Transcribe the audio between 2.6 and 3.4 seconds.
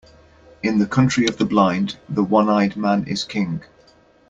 man is